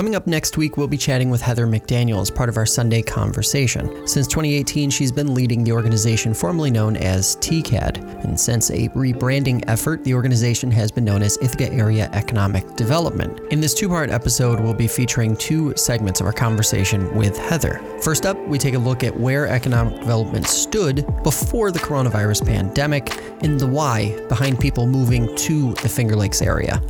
[0.00, 3.02] Coming up next week, we'll be chatting with Heather McDaniel as part of our Sunday
[3.02, 4.06] conversation.
[4.08, 8.24] Since 2018, she's been leading the organization formerly known as TCAD.
[8.24, 13.38] And since a rebranding effort, the organization has been known as Ithaca Area Economic Development.
[13.52, 17.78] In this two part episode, we'll be featuring two segments of our conversation with Heather.
[18.00, 23.22] First up, we take a look at where economic development stood before the coronavirus pandemic
[23.42, 26.82] and the why behind people moving to the Finger Lakes area.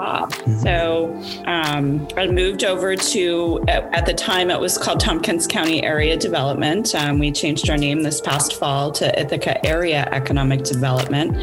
[0.00, 0.60] Ah, Mm-hmm.
[0.60, 1.14] So
[1.46, 6.94] um, I moved over to, at the time, it was called Tompkins County Area Development.
[6.94, 11.36] Um, we changed our name this past fall to Ithaca Area Economic Development.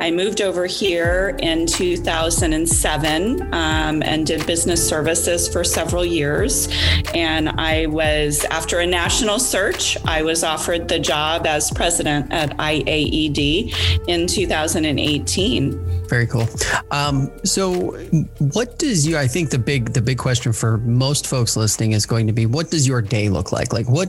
[0.00, 6.68] I moved over here in 2007 um, and did business services for several years.
[7.14, 12.56] And I was, after a national search, I was offered the job as president at
[12.58, 13.74] IAED
[14.08, 16.06] in 2018.
[16.08, 16.48] Very cool.
[16.90, 17.96] Um, so,
[18.38, 19.16] what does you?
[19.16, 22.46] I think the big the big question for most folks listening is going to be,
[22.46, 23.72] what does your day look like?
[23.72, 24.08] Like, what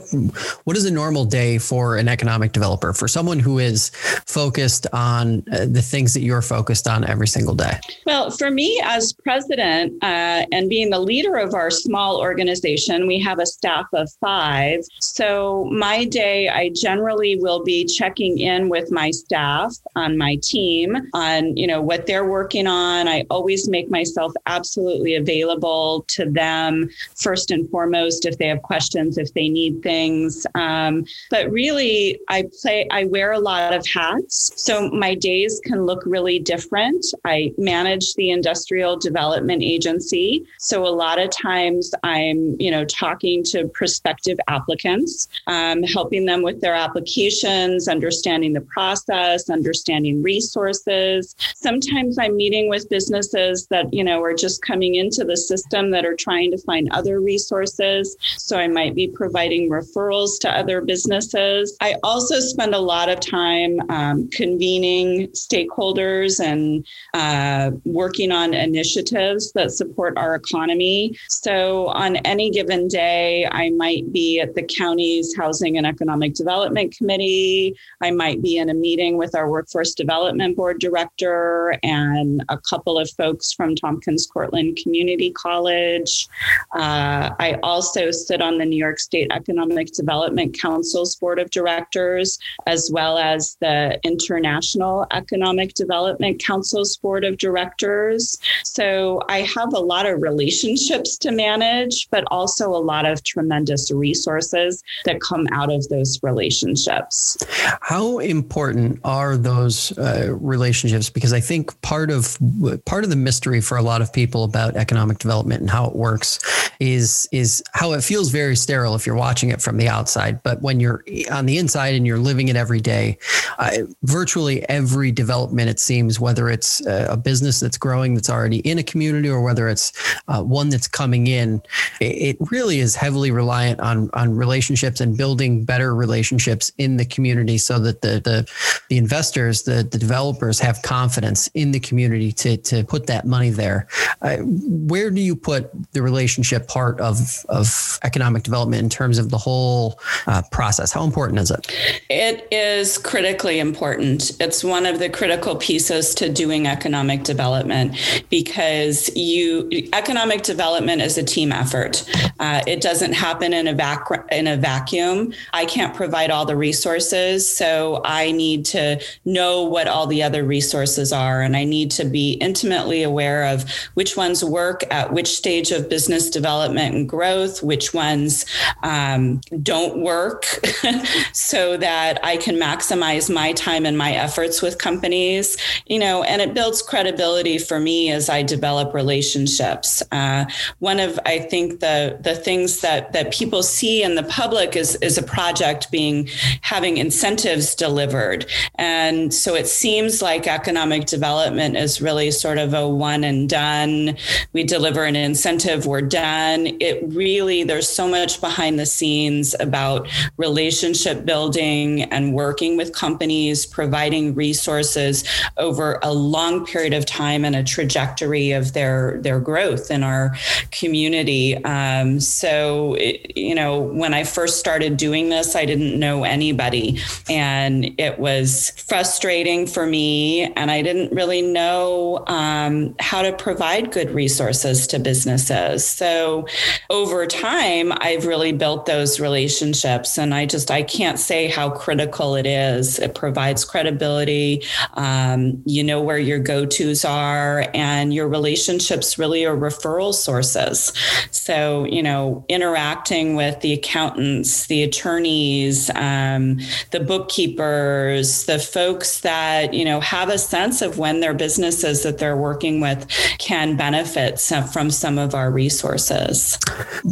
[0.63, 3.89] what is a normal day for an economic developer for someone who is
[4.25, 7.79] focused on uh, the things that you're focused on every single day?
[8.05, 13.19] Well, for me as president uh, and being the leader of our small organization, we
[13.21, 14.81] have a staff of five.
[14.99, 20.95] So my day, I generally will be checking in with my staff on my team
[21.13, 23.07] on you know what they're working on.
[23.07, 29.17] I always make myself absolutely available to them first and foremost if they have questions,
[29.17, 30.45] if they need things.
[30.55, 34.53] Um, but really, I play, I wear a lot of hats.
[34.55, 37.05] So my days can look really different.
[37.25, 40.45] I manage the industrial development agency.
[40.59, 46.41] So a lot of times I'm, you know, talking to prospective applicants, um, helping them
[46.43, 51.35] with their applications, understanding the process, understanding resources.
[51.55, 56.05] Sometimes I'm meeting with businesses that, you know, are just coming into the system that
[56.05, 58.15] are trying to find other resources.
[58.37, 61.75] So I might be providing referrals to other businesses.
[61.81, 69.51] I also spend a lot of time um, convening stakeholders and uh, working on initiatives
[69.53, 71.17] that support our economy.
[71.29, 76.95] So on any given day, I might be at the county's Housing and Economic Development
[76.95, 77.75] Committee.
[78.01, 82.99] I might be in a meeting with our Workforce Development Board director and a couple
[82.99, 86.27] of folks from Tompkins Cortland Community College.
[86.73, 92.37] Uh, I also sit on the New York State Economic Development Council's board of directors,
[92.65, 98.37] as well as the International Economic Development Council's board of directors.
[98.65, 103.89] So I have a lot of relationships to manage, but also a lot of tremendous
[103.89, 107.37] resources that come out of those relationships.
[107.81, 111.09] How important are those uh, relationships?
[111.09, 112.37] Because I think part of
[112.85, 115.95] part of the mystery for a lot of people about economic development and how it
[115.95, 116.39] works
[116.79, 120.41] is is how it feels very sterile if you're watching it from the outside.
[120.43, 123.17] But when you're on the inside and you're living it every day,
[123.57, 123.71] uh,
[124.03, 128.83] virtually every development it seems, whether it's a business that's growing that's already in a
[128.83, 129.91] community or whether it's
[130.27, 131.61] uh, one that's coming in,
[131.99, 137.57] it really is heavily reliant on on relationships and building better relationships in the community
[137.57, 138.49] so that the the
[138.89, 143.49] the investors, the the developers have confidence in the community to to put that money
[143.57, 143.87] there.
[144.21, 149.29] Uh, where do you put the relationship part of of economic development in terms of
[149.29, 150.91] the whole uh, process?
[150.91, 151.67] How important is it?
[152.09, 154.31] It is critically important.
[154.39, 157.95] It's one of the critical pieces to doing economic development
[158.29, 162.03] because you economic development is a team effort.
[162.39, 165.33] Uh, it doesn't happen in a vac in a vacuum.
[165.53, 170.43] I can't provide all the resources, so I need to know what all the other
[170.43, 171.41] resources are.
[171.41, 175.89] And I need to be intimately aware of which ones work at which stage of
[175.89, 178.45] business development and growth, which ones
[178.83, 180.45] um, don't work,
[181.33, 185.57] so that I can maximize my time and my efforts with companies,
[185.87, 190.03] you know, and it builds credibility for me as I develop relationships.
[190.11, 190.45] Uh,
[190.79, 194.95] one of, I think, the, the things that, that people see in the public is,
[194.97, 196.29] is a project being
[196.61, 198.45] having incentives delivered.
[198.75, 203.36] And so it seems like economic development development is really sort of a one and
[203.45, 204.17] done.
[204.53, 206.77] We deliver an incentive, we're done.
[206.79, 210.07] It really, there's so much behind the scenes about
[210.37, 215.23] relationship building and working with companies, providing resources
[215.57, 220.35] over a long period of time and a trajectory of their, their growth in our
[220.71, 221.63] community.
[221.63, 226.99] Um, so, it, you know, when I first started doing this, I didn't know anybody.
[227.29, 230.45] And it was frustrating for me.
[230.53, 235.85] And I didn't really know um, how to provide good resources to businesses.
[235.85, 236.47] So
[236.89, 240.17] over time, I've really built those relationships.
[240.17, 242.99] And I just, I can't say how critical it is.
[242.99, 244.63] It provides credibility.
[244.93, 250.93] Um, you know where your go tos are, and your relationships really are referral sources.
[251.31, 256.59] So, you know, interacting with the accountants, the attorneys, um,
[256.91, 262.17] the bookkeepers, the folks that, you know, have a sense of when their businesses that
[262.17, 263.05] they're working with
[263.37, 264.39] can benefit
[264.71, 266.57] from some of our resources.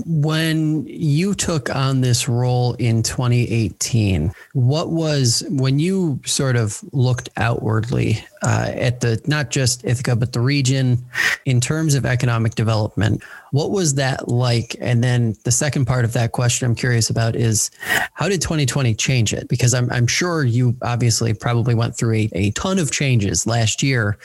[0.06, 7.30] When you took on this role in 2018, what was when you sort of looked
[7.38, 11.04] outwardly uh, at the not just Ithaca but the region
[11.46, 13.24] in terms of economic development?
[13.52, 14.76] What was that like?
[14.82, 17.72] And then the second part of that question I'm curious about is
[18.14, 19.48] how did 2020 change it?
[19.48, 23.82] Because I'm, I'm sure you obviously probably went through a, a ton of changes last
[23.82, 24.18] year.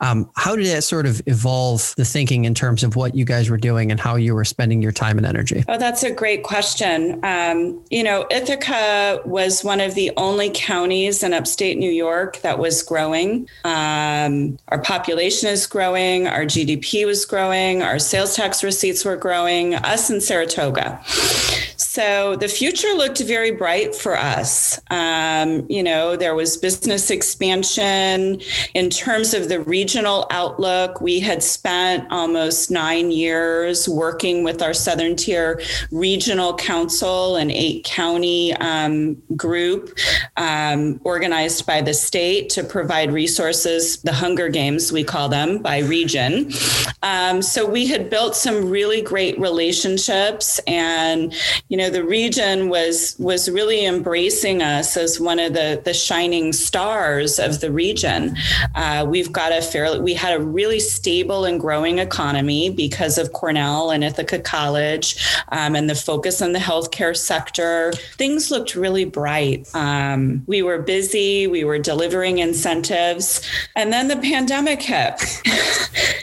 [0.00, 3.50] Um, how did that sort of evolve the thinking in terms of what you guys
[3.50, 5.64] were doing and how you were spending your time and energy?
[5.68, 7.20] Oh, that's a great question.
[7.22, 12.58] Um, you know, Ithaca was one of the only counties in upstate New York that
[12.58, 13.48] was growing.
[13.64, 19.74] Um, our population is growing, our GDP was growing, our sales tax receipts were growing,
[19.74, 21.00] us in Saratoga.
[21.76, 24.80] So the future looked very bright for us.
[24.90, 28.40] Um, you know, there was business expansion.
[28.74, 34.74] In terms of the regional outlook, we had spent almost nine years working with our
[34.74, 35.60] Southern Tier
[35.90, 39.96] Regional Council, and eight county um, group
[40.36, 45.78] um, organized by the state to provide resources, the Hunger Games, we call them, by
[45.80, 46.52] region.
[47.02, 51.34] Um, so we had built some really great relationships and,
[51.68, 56.52] you know, the region was was really embracing us as one of the the shining
[56.52, 58.36] stars of the region.
[58.74, 63.32] Uh, we've got a fairly we had a really stable and growing economy because of
[63.32, 65.06] Cornell and Ithaca College
[65.52, 67.92] um, and the focus on the healthcare sector.
[68.16, 69.72] Things looked really bright.
[69.74, 71.46] Um, we were busy.
[71.46, 73.40] We were delivering incentives,
[73.76, 75.14] and then the pandemic hit.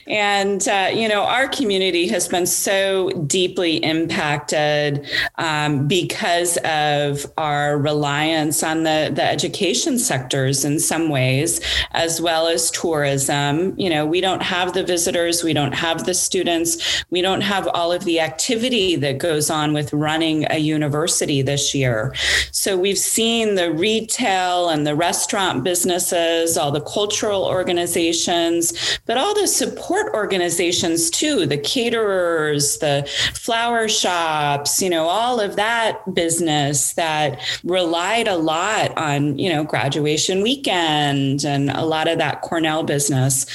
[0.07, 5.07] and uh, you know, our community has been so deeply impacted.
[5.37, 11.61] Um, um, because of our reliance on the, the education sectors in some ways,
[11.91, 13.77] as well as tourism.
[13.77, 17.67] You know, we don't have the visitors, we don't have the students, we don't have
[17.73, 22.13] all of the activity that goes on with running a university this year.
[22.51, 29.33] So we've seen the retail and the restaurant businesses, all the cultural organizations, but all
[29.33, 36.93] the support organizations too, the caterers, the flower shops, you know, all of that business
[36.93, 42.83] that relied a lot on, you know, graduation weekend and a lot of that Cornell
[42.83, 43.45] business,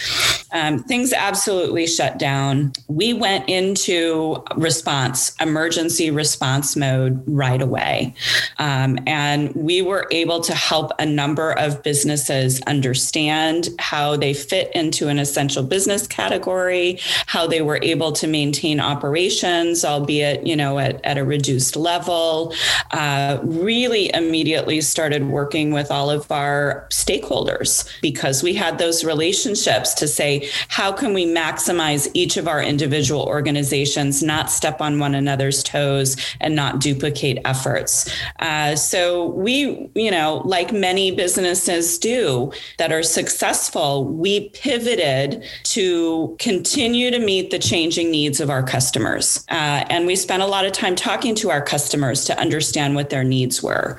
[0.53, 2.73] um, things absolutely shut down.
[2.89, 8.15] We went into response, emergency response mode right away.
[8.59, 14.71] Um, and we were able to help a number of businesses understand how they fit
[14.75, 20.79] into an essential business category, how they were able to maintain operations, albeit, you know,
[20.79, 22.55] at, at a reduced level,
[22.93, 29.95] uh, really immediately started working with all of our stakeholders because we had those relationships
[29.95, 30.36] to say,
[30.69, 36.17] how can we maximize each of our individual organizations, not step on one another's toes
[36.41, 38.11] and not duplicate efforts?
[38.39, 46.37] Uh, so we, you know, like many businesses do that are successful, we pivoted to
[46.39, 49.45] continue to meet the changing needs of our customers.
[49.49, 53.11] Uh, and we spent a lot of time talking to our customers to understand what
[53.11, 53.99] their needs were.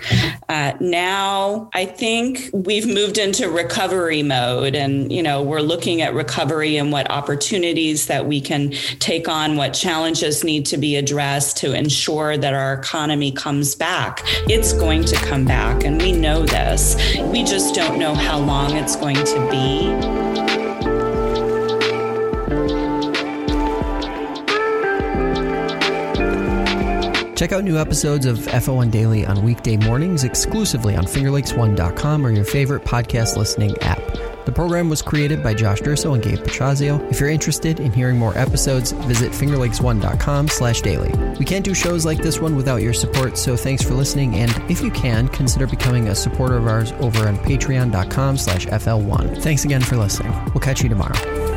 [0.49, 6.13] Uh, now, I think we've moved into recovery mode, and you know we're looking at
[6.13, 6.26] recovery
[6.77, 11.73] and what opportunities that we can take on, what challenges need to be addressed to
[11.73, 14.21] ensure that our economy comes back.
[14.47, 16.95] It's going to come back, and we know this.
[17.19, 20.37] We just don't know how long it's going to be.
[27.37, 32.43] Check out new episodes of FL1 Daily on weekday mornings exclusively on fingerlakes1.com or your
[32.43, 34.01] favorite podcast listening app.
[34.47, 37.05] The program was created by Josh Durso and Gabe Petrazio.
[37.11, 41.11] If you're interested in hearing more episodes, visit fingerlakes1.com slash daily.
[41.37, 44.49] We can't do shows like this one without your support, so thanks for listening, and
[44.71, 49.43] if you can, consider becoming a supporter of ours over on patreon.com slash FL1.
[49.43, 50.31] Thanks again for listening.
[50.53, 51.56] We'll catch you tomorrow.